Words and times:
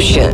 emotion. 0.00 0.29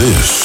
This 0.00 0.39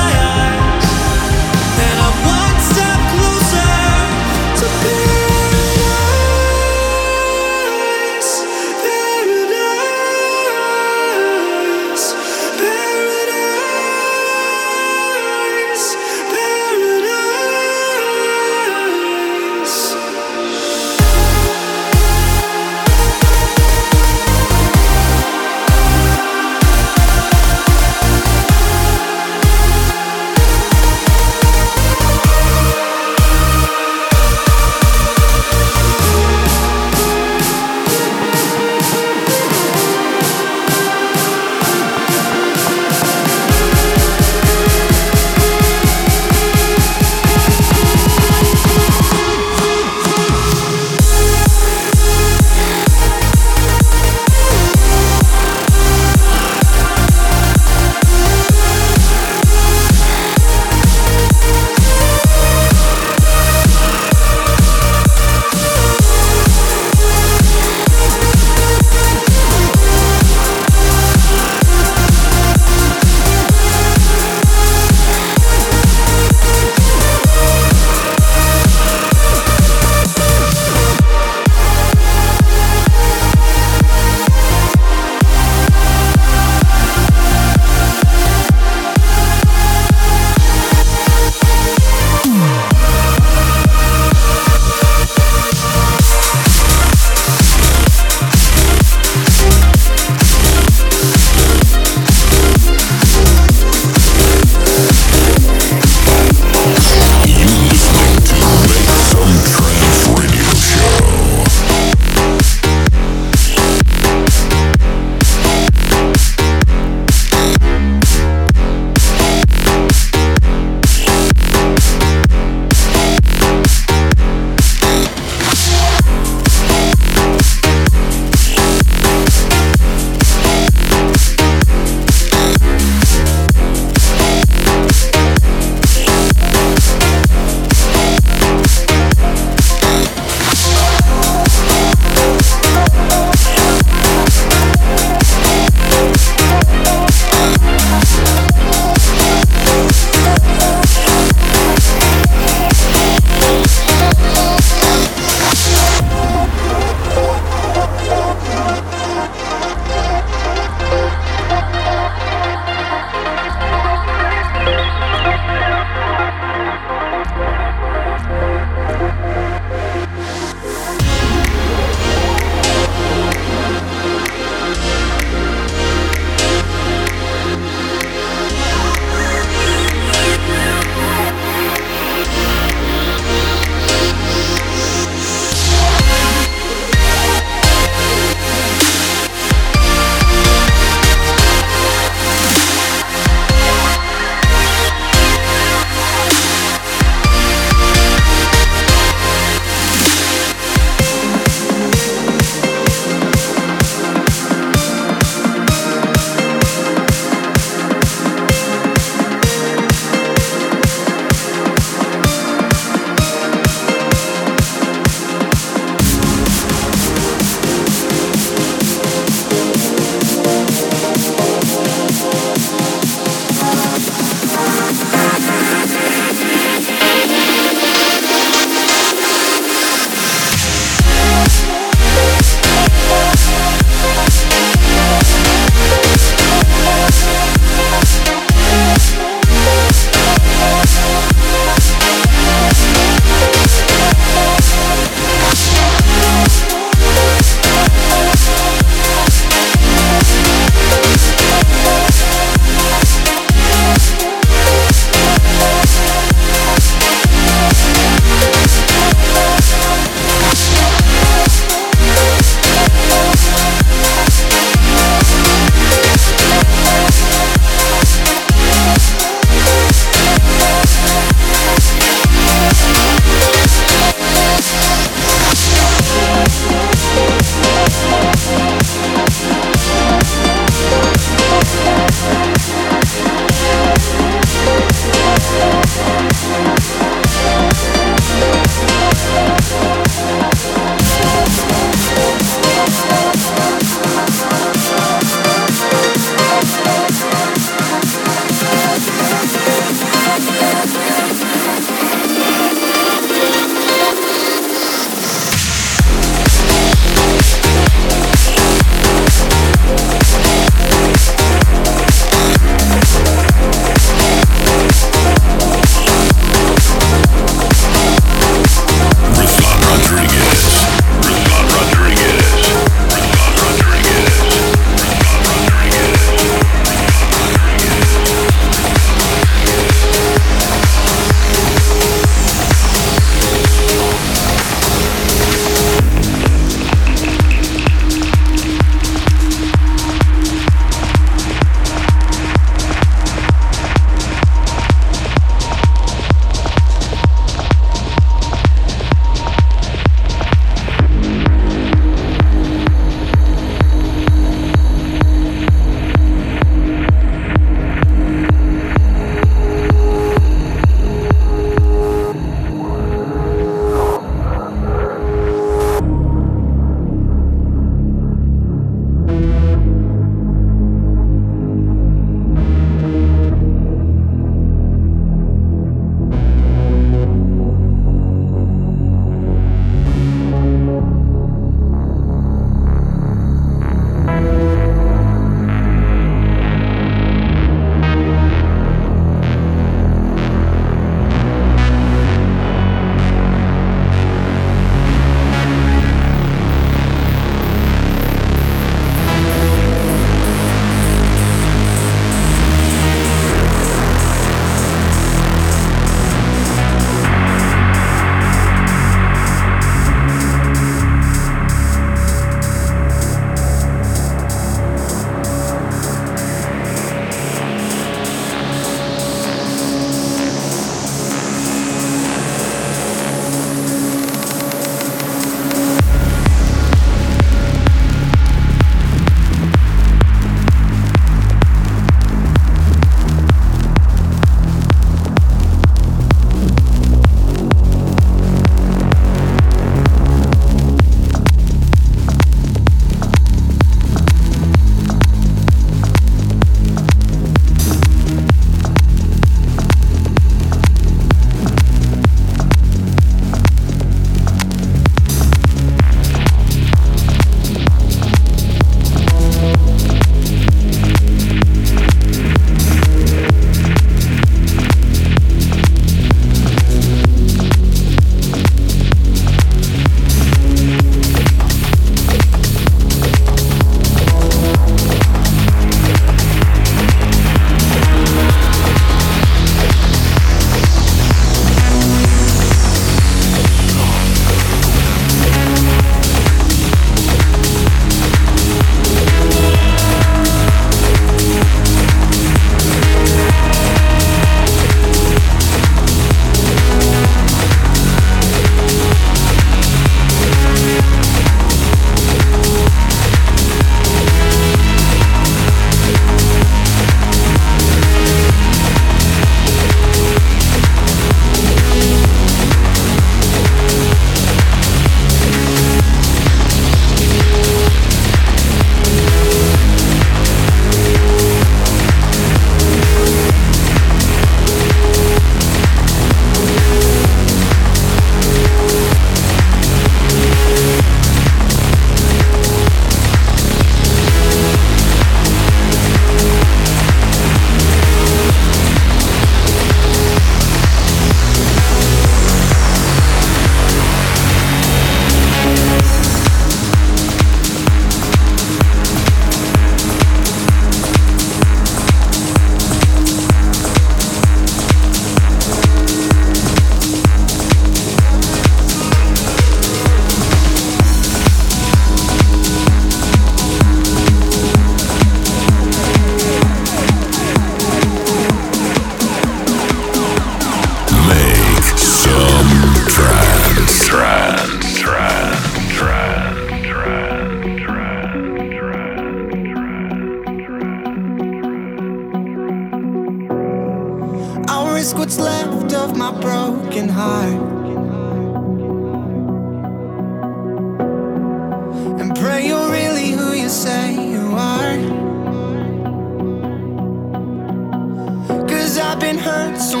so 599.86 600.00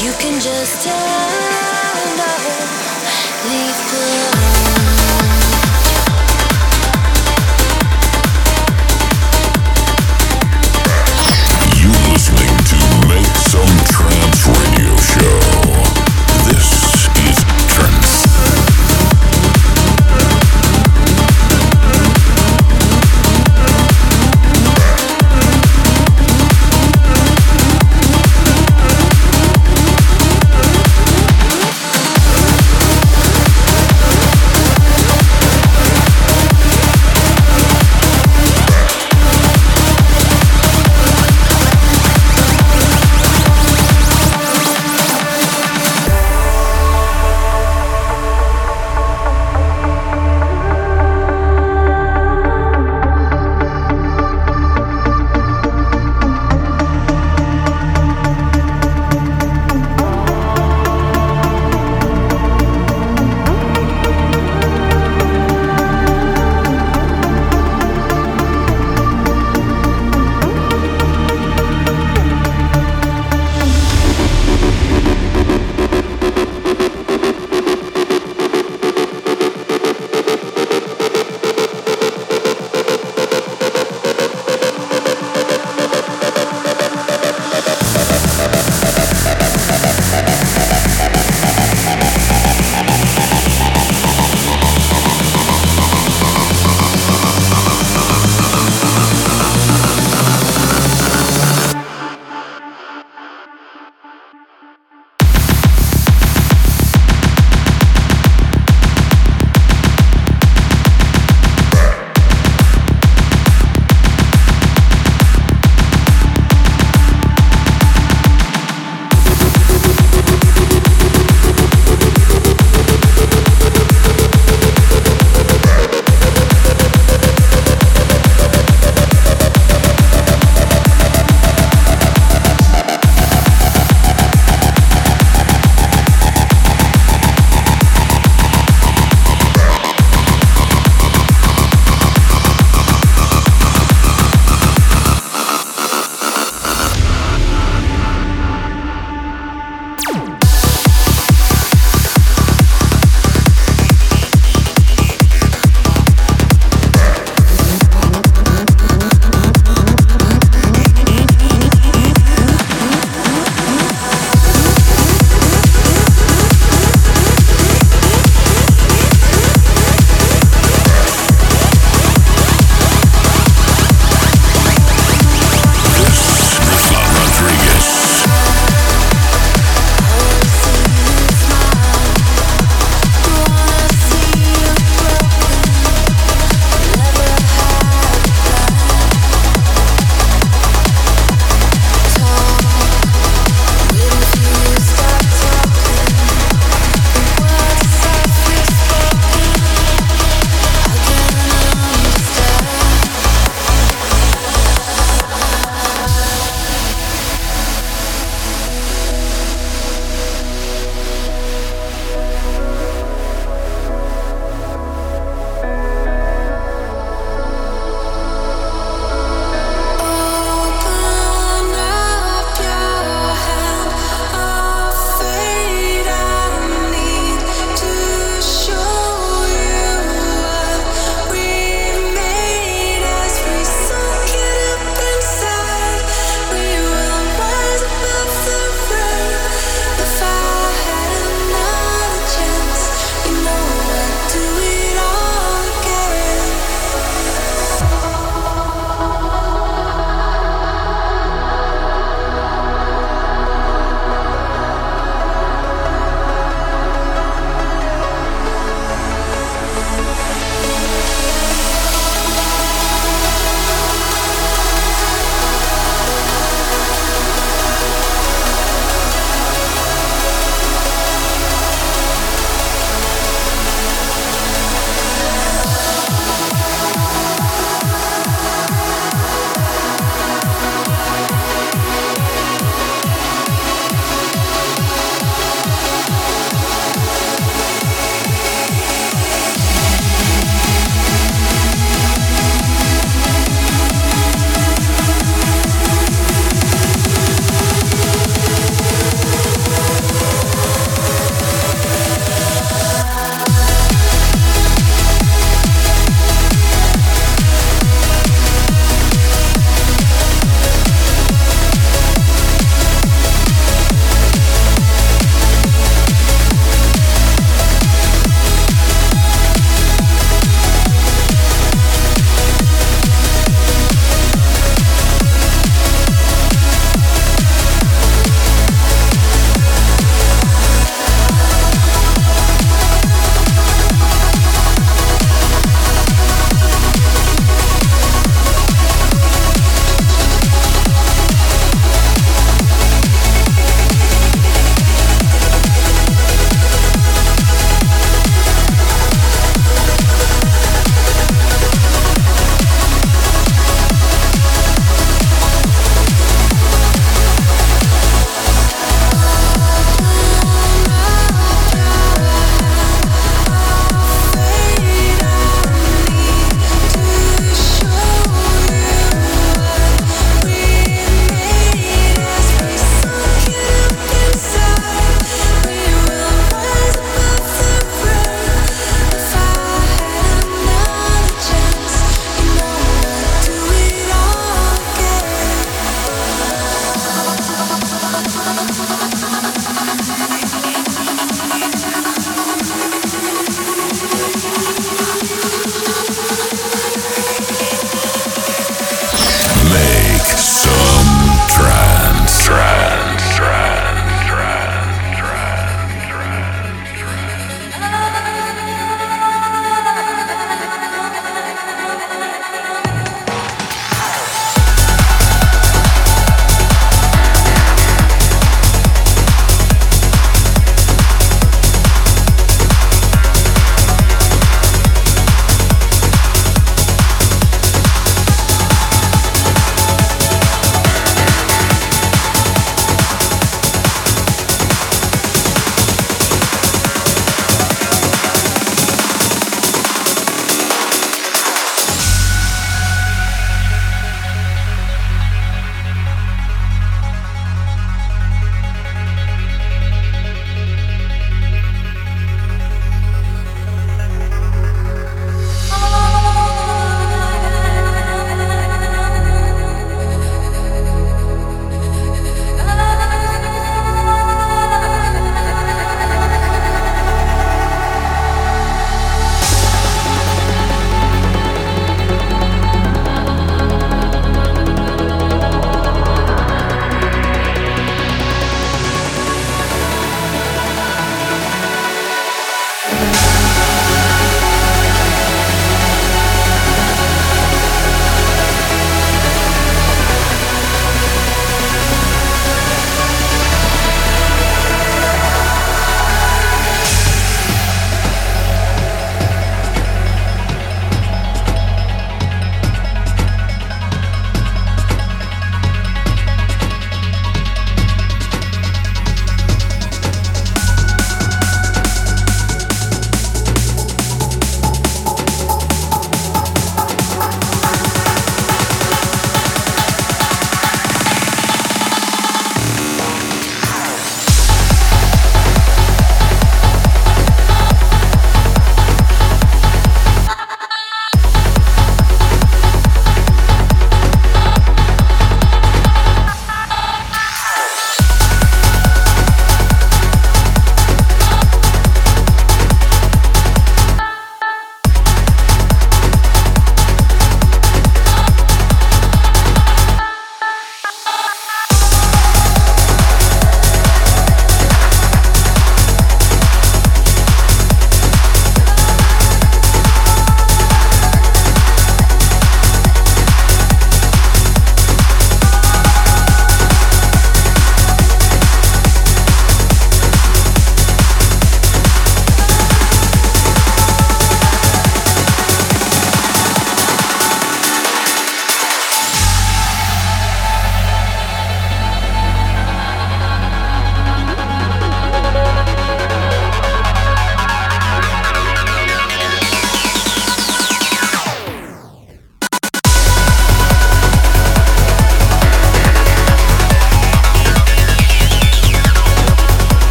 You 0.00 0.12
can 0.12 0.40
just 0.40 0.82
tell 0.84 0.94
up, 0.94 2.38
leave. 3.50 4.47